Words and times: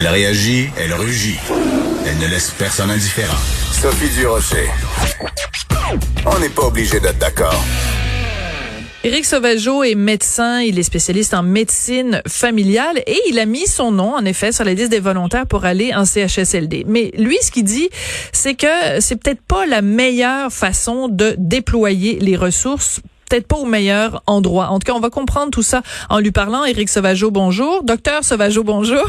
Elle 0.00 0.10
réagit, 0.10 0.68
elle 0.78 0.94
rugit. 0.94 1.40
Elle 2.06 2.18
ne 2.18 2.28
laisse 2.28 2.52
personne 2.56 2.88
indifférent. 2.88 3.36
Sophie 3.72 4.08
Durocher. 4.10 4.68
On 6.24 6.38
n'est 6.38 6.50
pas 6.50 6.66
obligé 6.66 7.00
d'être 7.00 7.18
d'accord. 7.18 7.64
Éric 9.02 9.24
Sauvageau 9.24 9.82
est 9.82 9.96
médecin, 9.96 10.60
il 10.60 10.78
est 10.78 10.84
spécialiste 10.84 11.34
en 11.34 11.42
médecine 11.42 12.22
familiale 12.28 13.02
et 13.08 13.18
il 13.28 13.40
a 13.40 13.44
mis 13.44 13.66
son 13.66 13.90
nom, 13.90 14.14
en 14.14 14.24
effet, 14.24 14.52
sur 14.52 14.64
la 14.64 14.74
liste 14.74 14.92
des 14.92 15.00
volontaires 15.00 15.48
pour 15.48 15.64
aller 15.64 15.92
en 15.92 16.04
CHSLD. 16.04 16.84
Mais 16.86 17.10
lui, 17.18 17.36
ce 17.42 17.50
qu'il 17.50 17.64
dit, 17.64 17.88
c'est 18.30 18.54
que 18.54 19.00
c'est 19.00 19.16
peut-être 19.16 19.42
pas 19.42 19.66
la 19.66 19.82
meilleure 19.82 20.52
façon 20.52 21.08
de 21.08 21.34
déployer 21.38 22.20
les 22.20 22.36
ressources 22.36 23.00
peut-être 23.28 23.46
pas 23.46 23.56
au 23.56 23.66
meilleur 23.66 24.22
endroit. 24.26 24.68
En 24.68 24.78
tout 24.78 24.86
cas, 24.86 24.96
on 24.96 25.00
va 25.00 25.10
comprendre 25.10 25.50
tout 25.50 25.62
ça 25.62 25.82
en 26.08 26.18
lui 26.18 26.30
parlant. 26.30 26.64
Éric 26.64 26.88
Sauvageau, 26.88 27.30
bonjour. 27.30 27.82
Docteur 27.82 28.24
Sauvageau, 28.24 28.64
bonjour. 28.64 29.04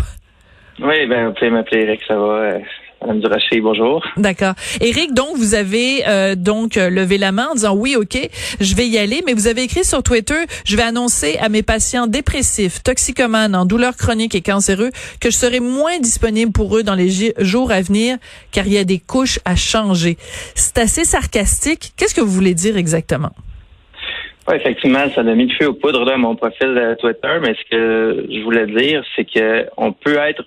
Oui, 0.82 1.08
ben, 1.08 1.28
vous 1.28 1.34
pouvez 1.34 1.50
m'appeler 1.50 1.82
Eric, 1.82 2.02
ça 2.08 2.16
va. 2.16 2.34
Euh, 2.34 2.60
Madame 3.02 3.20
Duracher, 3.20 3.60
bonjour. 3.62 4.06
D'accord. 4.18 4.54
Éric, 4.82 5.14
donc, 5.14 5.36
vous 5.36 5.56
avez 5.56 6.08
euh, 6.08 6.36
donc 6.36 6.78
euh, 6.78 6.90
levé 6.90 7.18
la 7.18 7.32
main 7.32 7.48
en 7.52 7.54
disant 7.54 7.76
oui, 7.76 7.96
OK, 7.98 8.18
je 8.60 8.76
vais 8.76 8.88
y 8.88 8.98
aller, 8.98 9.22
mais 9.26 9.34
vous 9.34 9.48
avez 9.48 9.64
écrit 9.64 9.84
sur 9.84 10.04
Twitter, 10.04 10.46
je 10.66 10.76
vais 10.78 10.84
annoncer 10.84 11.38
à 11.40 11.50
mes 11.50 11.64
patients 11.64 12.08
dépressifs, 12.08 12.82
toxicomanes, 12.84 13.56
en 13.56 13.66
douleurs 13.66 13.96
chroniques 13.98 14.36
et 14.36 14.42
cancéreux 14.42 14.90
que 15.22 15.30
je 15.30 15.36
serai 15.36 15.60
moins 15.60 16.00
disponible 16.00 16.52
pour 16.52 16.78
eux 16.78 16.84
dans 16.84 16.96
les 16.96 17.34
jours 17.40 17.72
à 17.72 17.82
venir 17.82 18.18
car 18.52 18.66
il 18.66 18.74
y 18.74 18.78
a 18.78 18.84
des 18.86 19.00
couches 19.00 19.40
à 19.46 19.56
changer. 19.56 20.16
C'est 20.56 20.78
assez 20.78 21.04
sarcastique. 21.04 21.92
Qu'est-ce 21.98 22.16
que 22.16 22.22
vous 22.22 22.32
voulez 22.32 22.54
dire 22.54 22.78
exactement? 22.78 23.32
Oui, 24.48 24.56
effectivement, 24.56 25.10
ça 25.14 25.22
a 25.22 25.24
mis 25.24 25.48
le 25.48 25.56
feu 25.56 25.68
aux 25.68 25.74
poudres 25.74 26.06
là, 26.06 26.16
à 26.16 26.18
mon 26.18 26.36
profil 26.36 26.96
Twitter, 27.00 27.38
mais 27.42 27.54
ce 27.54 27.70
que 27.70 28.26
je 28.30 28.44
voulais 28.44 28.66
dire, 28.66 29.04
c'est 29.16 29.26
que 29.26 29.68
on 29.78 29.94
peut 29.94 30.18
être 30.18 30.44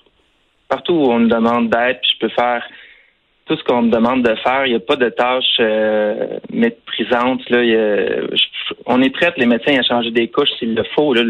partout 0.72 0.94
où 0.94 1.10
on 1.12 1.18
me 1.18 1.28
demande 1.28 1.68
d'être, 1.68 2.00
puis 2.00 2.12
je 2.14 2.26
peux 2.26 2.32
faire 2.32 2.64
tout 3.44 3.56
ce 3.56 3.64
qu'on 3.64 3.82
me 3.82 3.90
demande 3.90 4.22
de 4.22 4.34
faire. 4.36 4.65
Il 4.65 4.70
n'y 4.70 4.76
a 4.76 4.80
pas 4.80 4.96
de 4.96 5.10
tâches 5.10 5.59
euh, 5.60 6.38
méprisantes. 6.51 7.42
Là. 7.51 7.59
on 8.87 9.02
est 9.02 9.10
prêts, 9.10 9.34
les 9.37 9.46
médecins, 9.46 9.79
à 9.79 9.82
changer 9.82 10.10
des 10.10 10.29
couches 10.29 10.52
s'il 10.59 10.74
le 10.74 10.84
faut. 10.95 11.12
Le, 11.12 11.24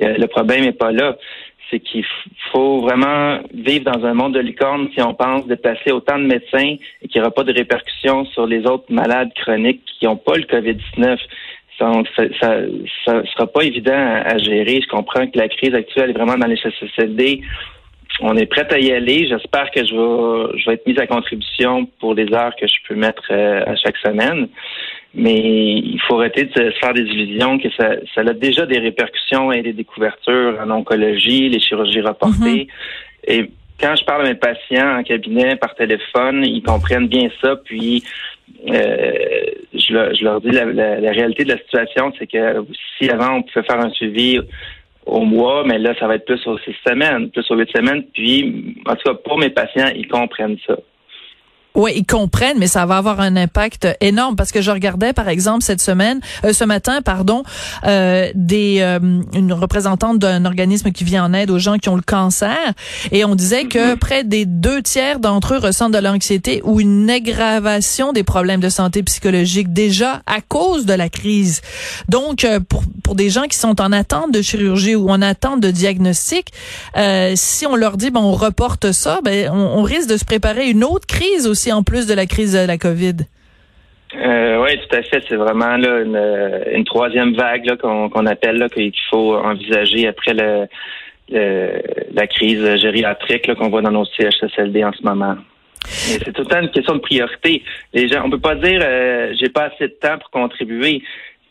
le, 0.00 0.26
problème 0.26 0.64
n'est 0.64 0.72
pas 0.72 0.90
là. 0.90 1.16
C'est 1.70 1.78
qu'il 1.78 2.04
faut 2.50 2.80
vraiment 2.80 3.38
vivre 3.52 3.84
dans 3.92 4.04
un 4.04 4.14
monde 4.14 4.34
de 4.34 4.40
licorne 4.40 4.88
si 4.92 5.00
on 5.02 5.14
pense 5.14 5.46
déplacer 5.46 5.92
autant 5.92 6.18
de 6.18 6.24
médecins 6.24 6.76
et 7.02 7.08
qu'il 7.08 7.20
n'y 7.20 7.26
aura 7.26 7.30
pas 7.30 7.44
de 7.44 7.52
répercussions 7.52 8.24
sur 8.26 8.46
les 8.46 8.66
autres 8.66 8.90
malades 8.90 9.30
chroniques 9.34 9.84
qui 9.98 10.06
n'ont 10.06 10.16
pas 10.16 10.36
le 10.36 10.44
COVID-19. 10.44 11.18
Ça, 11.78 11.90
ça, 12.40 12.60
ça, 13.04 13.22
sera 13.32 13.46
pas 13.46 13.62
évident 13.62 14.22
à, 14.24 14.38
gérer. 14.38 14.80
Je 14.80 14.88
comprends 14.88 15.26
que 15.26 15.38
la 15.38 15.48
crise 15.48 15.74
actuelle 15.74 16.10
est 16.10 16.12
vraiment 16.12 16.36
dans 16.36 16.46
les 16.46 16.56
CCCD 16.56 17.42
on 18.20 18.36
est 18.36 18.46
prêt 18.46 18.66
à 18.72 18.78
y 18.78 18.92
aller. 18.92 19.26
J'espère 19.28 19.70
que 19.70 19.84
je 19.84 19.94
vais, 19.94 20.58
je 20.58 20.66
vais 20.66 20.74
être 20.74 20.86
mise 20.86 20.98
à 20.98 21.06
contribution 21.06 21.86
pour 21.98 22.14
les 22.14 22.32
heures 22.32 22.54
que 22.56 22.66
je 22.66 22.74
peux 22.86 22.94
mettre 22.94 23.24
euh, 23.30 23.62
à 23.66 23.76
chaque 23.76 23.96
semaine. 23.98 24.48
Mais 25.14 25.38
il 25.38 26.00
faut 26.06 26.18
arrêter 26.18 26.44
de 26.44 26.52
se 26.52 26.70
faire 26.80 26.92
des 26.92 27.02
illusions 27.02 27.58
que 27.58 27.68
ça, 27.78 27.90
ça 28.14 28.22
a 28.22 28.32
déjà 28.32 28.66
des 28.66 28.78
répercussions 28.78 29.52
et 29.52 29.62
des 29.62 29.72
découvertures 29.72 30.58
en 30.60 30.70
oncologie, 30.70 31.48
les 31.48 31.60
chirurgies 31.60 32.00
reportées. 32.00 32.66
Mm-hmm. 32.66 33.28
Et 33.28 33.50
quand 33.80 33.94
je 33.96 34.04
parle 34.04 34.26
à 34.26 34.28
mes 34.30 34.34
patients 34.34 34.98
en 34.98 35.02
cabinet 35.02 35.56
par 35.56 35.74
téléphone, 35.74 36.44
ils 36.44 36.62
comprennent 36.62 37.08
bien 37.08 37.28
ça. 37.42 37.56
Puis 37.64 38.02
euh, 38.68 39.12
je, 39.72 40.24
leur, 40.24 40.40
dis 40.40 40.50
la, 40.50 40.64
la, 40.64 41.10
réalité 41.10 41.44
de 41.44 41.50
la 41.50 41.58
situation, 41.58 42.12
c'est 42.18 42.26
que 42.26 42.64
si 42.98 43.10
avant 43.10 43.36
on 43.36 43.42
pouvait 43.42 43.64
faire 43.64 43.80
un 43.80 43.90
suivi 43.90 44.38
au 45.06 45.20
mois, 45.24 45.64
mais 45.64 45.78
là, 45.78 45.94
ça 45.98 46.06
va 46.06 46.16
être 46.16 46.24
plus 46.24 46.46
aux 46.46 46.58
six 46.58 46.74
semaines, 46.86 47.30
plus 47.30 47.48
aux 47.50 47.56
huit 47.56 47.70
semaines. 47.70 48.04
Puis, 48.12 48.76
en 48.86 48.94
tout 48.94 49.02
cas, 49.04 49.14
pour 49.14 49.38
mes 49.38 49.50
patients, 49.50 49.90
ils 49.94 50.08
comprennent 50.08 50.58
ça. 50.66 50.76
Oui, 51.76 51.92
ils 51.96 52.06
comprennent, 52.06 52.58
mais 52.58 52.68
ça 52.68 52.86
va 52.86 52.98
avoir 52.98 53.18
un 53.18 53.34
impact 53.34 53.88
énorme 54.00 54.36
parce 54.36 54.52
que 54.52 54.62
je 54.62 54.70
regardais, 54.70 55.12
par 55.12 55.28
exemple, 55.28 55.64
cette 55.64 55.80
semaine, 55.80 56.20
euh, 56.44 56.52
ce 56.52 56.62
matin, 56.62 57.02
pardon, 57.02 57.42
euh, 57.84 58.30
des 58.36 58.78
euh, 58.78 59.00
une 59.32 59.52
représentante 59.52 60.20
d'un 60.20 60.44
organisme 60.44 60.92
qui 60.92 61.02
vient 61.02 61.24
en 61.24 61.32
aide 61.34 61.50
aux 61.50 61.58
gens 61.58 61.78
qui 61.78 61.88
ont 61.88 61.96
le 61.96 62.02
cancer, 62.02 62.56
et 63.10 63.24
on 63.24 63.34
disait 63.34 63.64
que 63.64 63.94
mm-hmm. 63.94 63.98
près 63.98 64.22
des 64.22 64.46
deux 64.46 64.82
tiers 64.82 65.18
d'entre 65.18 65.54
eux 65.54 65.58
ressentent 65.58 65.94
de 65.94 65.98
l'anxiété 65.98 66.60
ou 66.62 66.80
une 66.80 67.10
aggravation 67.10 68.12
des 68.12 68.22
problèmes 68.22 68.60
de 68.60 68.68
santé 68.68 69.02
psychologique 69.02 69.72
déjà 69.72 70.22
à 70.26 70.40
cause 70.40 70.86
de 70.86 70.94
la 70.94 71.08
crise. 71.08 71.60
Donc, 72.08 72.46
pour 72.68 72.84
pour 73.02 73.16
des 73.16 73.30
gens 73.30 73.42
qui 73.42 73.58
sont 73.58 73.80
en 73.80 73.92
attente 73.92 74.32
de 74.32 74.40
chirurgie 74.42 74.94
ou 74.94 75.10
en 75.10 75.20
attente 75.20 75.60
de 75.60 75.72
diagnostic, 75.72 76.52
si 77.34 77.66
on 77.66 77.74
leur 77.74 77.96
dit 77.96 78.10
ben 78.12 78.20
on 78.20 78.32
reporte 78.32 78.92
ça, 78.92 79.18
ben 79.24 79.50
on, 79.52 79.80
on 79.80 79.82
risque 79.82 80.08
de 80.08 80.16
se 80.16 80.24
préparer 80.24 80.70
une 80.70 80.84
autre 80.84 81.06
crise 81.06 81.48
aussi 81.48 81.63
en 81.72 81.82
plus 81.82 82.06
de 82.06 82.14
la 82.14 82.26
crise 82.26 82.52
de 82.52 82.66
la 82.66 82.78
COVID? 82.78 83.16
Euh, 84.16 84.62
oui, 84.62 84.78
tout 84.78 84.96
à 84.96 85.02
fait. 85.02 85.22
C'est 85.28 85.36
vraiment 85.36 85.76
là 85.76 86.00
une, 86.00 86.84
troisième 86.84 87.34
vague 87.34 87.76
qu'on 87.80 88.26
appelle 88.26 88.68
qu'il 88.72 88.92
faut 89.10 89.36
envisager 89.36 90.06
après 90.06 90.34
la 90.34 92.26
crise 92.26 92.76
gériatrique 92.76 93.52
qu'on 93.54 93.70
voit 93.70 93.82
dans 93.82 93.90
nos 93.90 94.04
CHSLD 94.04 94.84
en 94.84 94.92
ce 94.92 95.02
moment. 95.02 95.36
C'est 95.86 96.32
tout 96.32 96.42
le 96.42 96.46
temps 96.46 96.60
une 96.60 96.70
question 96.70 96.94
de 96.94 97.00
priorité. 97.00 97.62
Les 97.92 98.08
gens, 98.08 98.22
on 98.24 98.30
peut 98.30 98.40
pas 98.40 98.54
dire 98.54 98.80
euh, 98.82 99.34
j'ai 99.38 99.48
pas 99.50 99.64
assez 99.64 99.88
de 99.88 99.94
temps 100.00 100.18
pour 100.18 100.30
contribuer. 100.30 101.02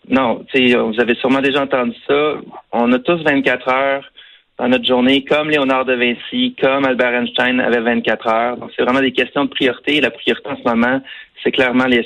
Non, 0.10 0.44
vous 0.54 1.00
avez 1.00 1.16
sûrement 1.16 1.40
déjà 1.40 1.62
entendu 1.62 1.96
ça. 2.08 2.36
On 2.72 2.92
a 2.92 3.00
tous 3.00 3.24
24 3.24 3.70
heures 3.70 4.12
dans 4.60 4.68
notre 4.68 4.86
journée, 4.86 5.24
comme 5.26 5.50
Léonard 5.50 5.86
de 5.86 5.94
Vinci, 5.94 6.56
comme 6.62 6.86
Albert 6.86 7.14
Einstein 7.14 7.60
avait 7.60 7.82
24 7.82 8.28
heures. 8.28 8.58
Donc, 8.58 8.72
c'est 8.76 8.84
vraiment 8.84 9.02
des 9.02 9.12
questions 9.12 9.46
de 9.46 9.50
priorité. 9.50 10.00
La 10.00 10.12
priorité 10.12 10.48
en 10.48 10.58
ce 10.58 10.64
moment, 10.64 11.02
c'est 11.44 11.52
clairement 11.52 11.86
les 11.86 12.04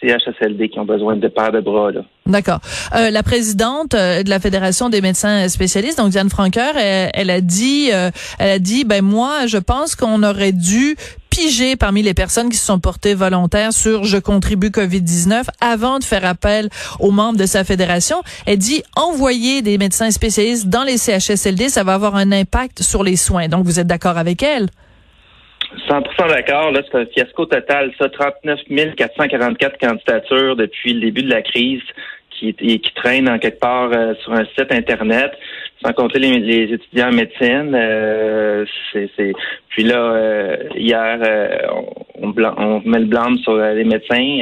CHSLD 0.00 0.68
qui 0.68 0.78
ont 0.78 0.84
besoin 0.84 1.16
de 1.16 1.28
paires 1.28 1.52
de 1.52 1.60
bras. 1.60 1.90
D'accord. 2.26 2.60
Euh, 2.94 3.10
la 3.10 3.22
présidente 3.22 3.94
euh, 3.94 4.22
de 4.22 4.30
la 4.30 4.40
Fédération 4.40 4.88
des 4.88 5.00
médecins 5.00 5.48
spécialistes, 5.48 5.98
donc 5.98 6.10
Diane 6.10 6.30
Franqueur, 6.30 6.74
elle, 6.76 7.30
a 7.30 7.40
dit, 7.40 7.90
euh, 7.92 8.10
elle 8.38 8.50
a 8.50 8.58
dit, 8.58 8.84
ben 8.84 9.04
moi, 9.04 9.46
je 9.46 9.58
pense 9.58 9.96
qu'on 9.96 10.22
aurait 10.22 10.52
dû 10.52 10.96
piger 11.30 11.76
parmi 11.76 12.02
les 12.02 12.14
personnes 12.14 12.48
qui 12.48 12.56
se 12.56 12.66
sont 12.66 12.80
portées 12.80 13.14
volontaires 13.14 13.72
sur 13.72 14.04
je 14.04 14.18
contribue 14.18 14.68
Covid-19 14.68 15.44
avant 15.60 15.98
de 15.98 16.04
faire 16.04 16.24
appel 16.24 16.68
aux 16.98 17.12
membres 17.12 17.38
de 17.38 17.46
sa 17.46 17.64
fédération. 17.64 18.22
Elle 18.46 18.58
dit 18.58 18.82
envoyer 18.96 19.62
des 19.62 19.78
médecins 19.78 20.10
spécialistes 20.10 20.68
dans 20.68 20.82
les 20.82 20.98
CHSLD, 20.98 21.68
ça 21.68 21.84
va 21.84 21.94
avoir 21.94 22.16
un 22.16 22.32
impact 22.32 22.82
sur 22.82 23.04
les 23.04 23.16
soins. 23.16 23.48
Donc 23.48 23.64
vous 23.64 23.78
êtes 23.78 23.86
d'accord 23.86 24.18
avec 24.18 24.42
elle? 24.42 24.68
100% 25.88 26.28
d'accord. 26.28 26.72
Là, 26.72 26.80
c'est 26.90 26.98
un 26.98 27.06
fiasco 27.06 27.46
total. 27.46 27.92
Ça, 27.98 28.08
39 28.08 28.60
444 28.96 29.78
candidatures 29.78 30.56
depuis 30.56 30.94
le 30.94 31.00
début 31.00 31.22
de 31.22 31.30
la 31.30 31.42
crise 31.42 31.82
qui, 32.30 32.54
qui 32.54 32.94
traînent 32.94 33.28
en 33.28 33.38
quelque 33.38 33.60
part 33.60 33.90
euh, 33.92 34.14
sur 34.22 34.32
un 34.32 34.44
site 34.56 34.72
Internet 34.72 35.32
sans 35.84 35.92
compter 35.92 36.18
les, 36.18 36.72
étudiants 36.72 37.08
en 37.08 37.12
médecine. 37.12 37.74
Euh, 37.74 38.64
Puis 39.68 39.84
là, 39.84 39.96
euh, 39.96 40.56
hier, 40.76 41.18
euh, 41.22 41.56
on, 42.20 42.34
on, 42.36 42.80
met 42.84 42.98
le 42.98 43.06
blâme 43.06 43.38
sur 43.38 43.56
les 43.56 43.84
médecins. 43.84 44.38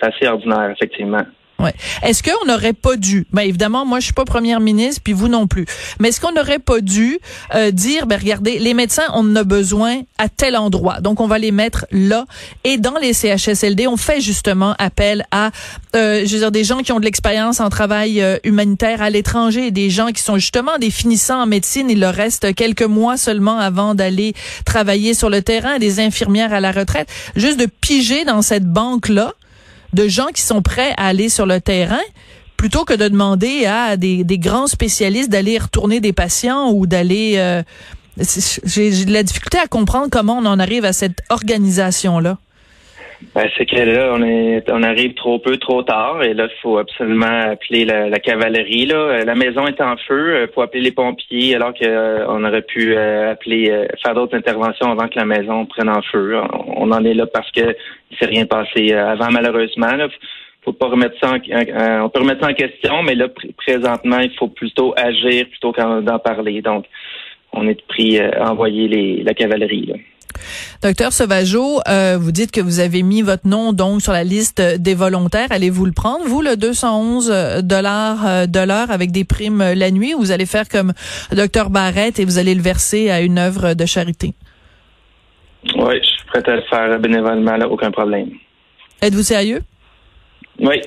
c'est 0.00 0.06
assez 0.06 0.26
ordinaire, 0.26 0.70
effectivement. 0.70 1.22
Ouais. 1.60 1.74
Est-ce 2.04 2.22
qu'on 2.22 2.46
n'aurait 2.46 2.72
pas 2.72 2.96
dû, 2.96 3.26
ben 3.32 3.42
évidemment, 3.42 3.84
moi 3.84 3.98
je 3.98 4.04
suis 4.04 4.12
pas 4.12 4.24
première 4.24 4.60
ministre, 4.60 5.00
puis 5.02 5.12
vous 5.12 5.26
non 5.26 5.48
plus, 5.48 5.66
mais 5.98 6.10
est-ce 6.10 6.20
qu'on 6.20 6.30
n'aurait 6.30 6.60
pas 6.60 6.80
dû 6.80 7.18
euh, 7.56 7.72
dire, 7.72 8.06
ben 8.06 8.16
regardez, 8.16 8.60
les 8.60 8.74
médecins, 8.74 9.06
on 9.12 9.28
en 9.28 9.34
a 9.34 9.42
besoin 9.42 10.02
à 10.18 10.28
tel 10.28 10.56
endroit, 10.56 11.00
donc 11.00 11.18
on 11.18 11.26
va 11.26 11.38
les 11.38 11.50
mettre 11.50 11.84
là, 11.90 12.26
et 12.62 12.78
dans 12.78 12.96
les 12.98 13.12
CHSLD, 13.12 13.88
on 13.88 13.96
fait 13.96 14.20
justement 14.20 14.76
appel 14.78 15.26
à, 15.32 15.50
euh, 15.96 16.22
je 16.24 16.32
veux 16.34 16.38
dire, 16.38 16.52
des 16.52 16.62
gens 16.62 16.78
qui 16.78 16.92
ont 16.92 17.00
de 17.00 17.04
l'expérience 17.04 17.58
en 17.58 17.70
travail 17.70 18.22
euh, 18.22 18.36
humanitaire 18.44 19.02
à 19.02 19.10
l'étranger, 19.10 19.72
des 19.72 19.90
gens 19.90 20.12
qui 20.12 20.22
sont 20.22 20.36
justement 20.36 20.78
des 20.78 20.92
finissants 20.92 21.42
en 21.42 21.46
médecine, 21.46 21.90
il 21.90 21.98
leur 21.98 22.14
reste 22.14 22.54
quelques 22.54 22.82
mois 22.82 23.16
seulement 23.16 23.58
avant 23.58 23.96
d'aller 23.96 24.32
travailler 24.64 25.12
sur 25.12 25.28
le 25.28 25.42
terrain, 25.42 25.80
des 25.80 25.98
infirmières 25.98 26.52
à 26.52 26.60
la 26.60 26.70
retraite, 26.70 27.08
juste 27.34 27.58
de 27.58 27.66
piger 27.66 28.24
dans 28.24 28.42
cette 28.42 28.64
banque-là, 28.64 29.32
de 29.92 30.08
gens 30.08 30.28
qui 30.34 30.42
sont 30.42 30.62
prêts 30.62 30.92
à 30.96 31.06
aller 31.06 31.28
sur 31.28 31.46
le 31.46 31.60
terrain 31.60 32.00
plutôt 32.56 32.84
que 32.84 32.94
de 32.94 33.08
demander 33.08 33.66
à 33.66 33.96
des, 33.96 34.24
grands 34.38 34.66
spécialistes 34.66 35.30
d'aller 35.30 35.58
retourner 35.58 36.00
des 36.00 36.12
patients 36.12 36.70
ou 36.72 36.86
d'aller... 36.86 37.34
Euh, 37.36 37.62
j'ai 38.64 39.04
de 39.04 39.12
la 39.12 39.22
difficulté 39.22 39.58
à 39.58 39.68
comprendre 39.68 40.08
comment 40.10 40.38
on 40.38 40.44
en 40.44 40.58
arrive 40.58 40.84
à 40.84 40.92
cette 40.92 41.22
organisation-là. 41.28 42.38
Ben, 43.34 43.48
c'est 43.56 43.66
que 43.66 43.76
là, 43.76 44.12
on 44.14 44.22
est, 44.22 44.70
on 44.70 44.82
arrive 44.84 45.14
trop 45.14 45.40
peu, 45.40 45.56
trop 45.56 45.82
tard, 45.82 46.22
et 46.22 46.34
là, 46.34 46.46
il 46.48 46.60
faut 46.62 46.78
absolument 46.78 47.50
appeler 47.50 47.84
la, 47.84 48.18
cavalerie. 48.20 48.86
Là, 48.86 49.24
la 49.24 49.34
maison 49.34 49.66
est 49.66 49.80
en 49.80 49.96
feu, 49.96 50.46
il 50.48 50.52
faut 50.54 50.62
appeler 50.62 50.82
les 50.82 50.92
pompiers, 50.92 51.56
alors 51.56 51.74
qu'on 51.74 51.84
euh, 51.84 52.48
aurait 52.48 52.62
pu 52.62 52.96
euh, 52.96 53.32
appeler, 53.32 53.70
euh, 53.70 53.86
faire 54.04 54.14
d'autres 54.14 54.36
interventions 54.36 54.92
avant 54.92 55.08
que 55.08 55.18
la 55.18 55.24
maison 55.24 55.66
prenne 55.66 55.88
en 55.88 56.00
feu. 56.00 56.38
On, 56.76 56.92
en 56.92 57.04
est 57.04 57.14
là 57.14 57.26
parce 57.26 57.50
que 57.50 57.74
il 58.10 58.16
s'est 58.18 58.26
rien 58.26 58.46
passé 58.46 58.92
avant, 58.92 59.30
malheureusement. 59.32 59.94
Là, 59.96 60.08
faut 60.64 60.72
pas 60.72 60.86
remettre 60.86 61.18
ça 61.20 61.32
en, 61.32 62.04
on 62.04 62.08
peut 62.10 62.20
remettre 62.20 62.42
ça 62.42 62.50
en 62.50 62.54
question, 62.54 63.02
mais 63.02 63.16
là, 63.16 63.26
présentement, 63.56 64.20
il 64.20 64.34
faut 64.38 64.48
plutôt 64.48 64.94
agir 64.96 65.48
plutôt 65.48 65.72
qu'en 65.72 66.02
parler. 66.20 66.62
Donc, 66.62 66.84
on 67.52 67.66
est 67.66 67.84
pris 67.88 68.20
à 68.20 68.52
envoyer 68.52 68.86
les, 68.86 69.22
la 69.24 69.34
cavalerie. 69.34 69.86
Là. 69.86 69.94
Docteur 70.82 71.12
Sauvageau, 71.12 71.80
euh, 71.88 72.18
vous 72.20 72.32
dites 72.32 72.50
que 72.50 72.60
vous 72.60 72.80
avez 72.80 73.02
mis 73.02 73.22
votre 73.22 73.46
nom 73.46 73.72
donc 73.72 74.02
sur 74.02 74.12
la 74.12 74.24
liste 74.24 74.60
des 74.60 74.94
volontaires. 74.94 75.48
Allez-vous 75.50 75.86
le 75.86 75.92
prendre, 75.92 76.24
vous, 76.26 76.42
le 76.42 76.56
211 76.56 77.30
euh, 77.30 77.62
dollars 77.62 78.26
euh, 78.26 78.46
de 78.46 78.60
l'heure 78.60 78.90
avec 78.90 79.10
des 79.10 79.24
primes 79.24 79.72
la 79.74 79.90
nuit, 79.90 80.14
ou 80.14 80.18
vous 80.18 80.30
allez 80.30 80.46
faire 80.46 80.68
comme 80.68 80.92
Docteur 81.32 81.70
Barrette 81.70 82.18
et 82.18 82.24
vous 82.24 82.38
allez 82.38 82.54
le 82.54 82.62
verser 82.62 83.10
à 83.10 83.20
une 83.20 83.38
œuvre 83.38 83.74
de 83.74 83.86
charité? 83.86 84.34
Oui, 85.76 85.98
je 86.00 86.08
suis 86.08 86.24
prêt 86.26 86.42
à 86.46 86.56
le 86.56 86.62
faire 86.62 86.98
bénévolement, 87.00 87.56
là, 87.56 87.68
aucun 87.68 87.90
problème. 87.90 88.30
Êtes-vous 89.02 89.22
sérieux? 89.22 89.62
Oui. 90.60 90.80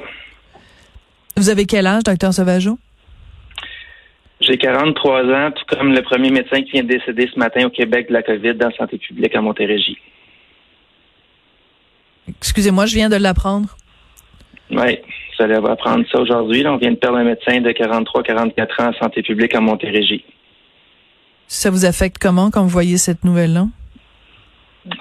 Vous 1.38 1.50
avez 1.50 1.66
quel 1.66 1.88
âge, 1.88 2.04
Docteur 2.04 2.34
Sauvageau? 2.34 2.78
J'ai 4.42 4.58
43 4.58 5.24
ans, 5.26 5.52
tout 5.52 5.76
comme 5.76 5.94
le 5.94 6.02
premier 6.02 6.32
médecin 6.32 6.62
qui 6.64 6.72
vient 6.72 6.84
de 6.84 6.88
décéder 6.88 7.30
ce 7.32 7.38
matin 7.38 7.66
au 7.66 7.70
Québec 7.70 8.08
de 8.10 8.14
la 8.14 8.24
COVID 8.24 8.56
dans 8.56 8.70
la 8.70 8.76
santé 8.76 8.98
publique 8.98 9.36
à 9.36 9.42
Montérégie. 9.42 9.98
Excusez-moi, 12.28 12.88
je 12.88 12.96
viens 12.96 13.10
de 13.10 13.18
l'apprendre. 13.18 13.76
Oui, 14.72 14.98
vous 15.38 15.44
allez 15.44 15.56
apprendre 15.56 16.06
ça 16.12 16.20
aujourd'hui. 16.20 16.66
On 16.66 16.78
vient 16.78 16.92
de 16.92 16.96
perdre 16.96 17.18
un 17.18 17.24
médecin 17.24 17.62
de 17.62 17.70
43-44 17.72 18.82
ans 18.82 18.90
en 18.90 18.94
santé 18.94 19.22
publique 19.22 19.54
à 19.54 19.60
Montérégie. 19.60 20.24
Ça 21.48 21.70
vous 21.70 21.86
affecte 21.86 22.18
comment 22.18 22.50
quand 22.50 22.64
vous 22.64 22.70
voyez 22.70 22.98
cette 22.98 23.24
nouvelle-là? 23.24 23.68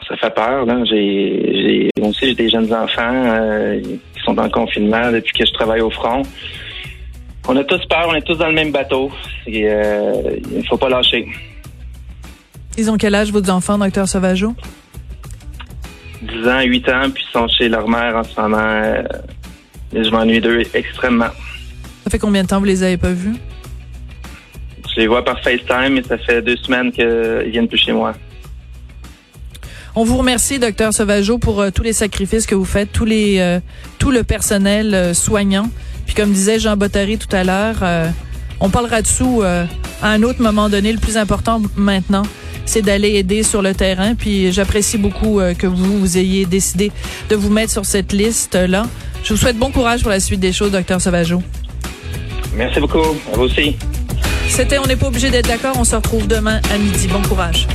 Ça 0.07 0.17
fait 0.17 0.35
peur. 0.35 0.67
Là. 0.67 0.85
J'ai, 0.85 1.89
aussi 2.03 2.27
j'ai 2.27 2.35
des 2.35 2.51
jeunes 2.51 2.73
enfants 2.75 3.01
euh, 3.15 3.81
qui 3.81 4.21
sont 4.25 4.39
en 4.39 4.51
confinement 4.51 5.11
depuis 5.13 5.33
que 5.33 5.47
je 5.47 5.53
travaille 5.53 5.81
au 5.81 5.91
front. 5.91 6.23
On 7.49 7.57
a 7.57 7.65
tous 7.65 7.85
peur, 7.87 8.07
on 8.09 8.15
est 8.15 8.23
tous 8.23 8.37
dans 8.37 8.49
le 8.49 8.55
même 8.55 8.71
bateau. 8.71 9.11
Euh, 9.49 10.37
il 10.51 10.59
ne 10.59 10.63
faut 10.63 10.77
pas 10.77 10.89
lâcher. 10.89 11.27
Ils 12.79 12.91
ont 12.91 12.97
quel 12.97 13.15
âge, 13.15 13.33
vos 13.33 13.49
enfants, 13.51 13.79
docteur 13.79 14.09
Sauvageau? 14.09 14.55
10 16.23 16.49
ans, 16.49 16.61
8 16.61 16.89
ans, 16.91 17.11
puis 17.13 17.25
ils 17.29 17.33
sont 17.33 17.49
chez 17.49 17.69
leur 17.69 17.89
mère 17.89 18.17
en 18.17 18.25
ce 18.25 18.41
moment. 18.41 18.59
Euh, 18.59 19.03
je 19.93 20.11
m'ennuie 20.11 20.41
d'eux 20.41 20.63
extrêmement. 20.75 21.31
Ça 22.05 22.11
fait 22.11 22.19
combien 22.19 22.43
de 22.43 22.49
temps 22.49 22.59
vous 22.59 22.67
les 22.67 22.83
avez 22.83 22.99
pas 22.99 23.13
vus? 23.13 23.37
Je 24.95 25.01
les 25.01 25.07
vois 25.07 25.25
par 25.25 25.41
FaceTime, 25.41 25.95
mais 25.95 26.03
ça 26.03 26.19
fait 26.19 26.43
deux 26.43 26.57
semaines 26.57 26.93
qu'ils 26.93 27.51
viennent 27.51 27.69
plus 27.69 27.79
chez 27.79 27.93
moi. 27.93 28.13
On 29.97 30.05
vous 30.05 30.19
remercie, 30.19 30.59
docteur 30.59 30.93
Sauvageau, 30.93 31.39
pour 31.39 31.61
euh, 31.61 31.71
tous 31.71 31.83
les 31.83 31.93
sacrifices 31.93 32.47
que 32.47 32.55
vous 32.55 32.65
faites, 32.65 32.93
tous 32.93 33.05
les, 33.05 33.61
tout 33.99 34.11
le 34.11 34.25
personnel 34.25 35.15
soignant. 35.15 35.69
Puis 36.11 36.17
comme 36.17 36.33
disait 36.33 36.59
Jean 36.59 36.77
Bottary 36.77 37.19
tout 37.19 37.29
à 37.31 37.45
l'heure, 37.45 37.77
euh, 37.83 38.09
on 38.59 38.69
parlera 38.69 39.01
dessous 39.01 39.43
euh, 39.45 39.65
à 40.03 40.11
un 40.11 40.25
autre 40.25 40.43
moment 40.43 40.69
donné. 40.69 40.93
Le 40.93 40.99
plus 40.99 41.17
important 41.17 41.63
maintenant, 41.77 42.25
c'est 42.67 42.83
d'aller 42.83 43.11
aider 43.11 43.45
sur 43.45 43.63
le 43.63 43.75
terrain. 43.75 44.17
Puis 44.17 44.51
j'apprécie 44.51 44.99
beaucoup 44.99 45.39
euh, 45.39 45.55
que 45.55 45.69
vous, 45.69 46.01
vous 46.01 46.19
ayez 46.19 46.47
décidé 46.47 46.91
de 47.29 47.37
vous 47.37 47.49
mettre 47.49 47.71
sur 47.71 47.85
cette 47.85 48.13
liste-là. 48.13 48.89
Je 49.23 49.33
vous 49.33 49.39
souhaite 49.39 49.57
bon 49.57 49.71
courage 49.71 50.01
pour 50.01 50.11
la 50.11 50.19
suite 50.19 50.41
des 50.41 50.53
choses, 50.53 50.73
docteur 50.73 51.01
Sauvageau. 51.01 51.45
Merci 52.57 52.81
beaucoup. 52.81 52.99
À 52.99 53.37
vous 53.37 53.43
aussi. 53.43 53.77
C'était 54.49 54.79
On 54.79 54.87
n'est 54.87 54.97
pas 54.97 55.07
obligé 55.07 55.31
d'être 55.31 55.47
d'accord. 55.47 55.77
On 55.79 55.85
se 55.85 55.95
retrouve 55.95 56.27
demain 56.27 56.61
à 56.75 56.79
midi. 56.79 57.07
Bon 57.07 57.23
courage. 57.23 57.69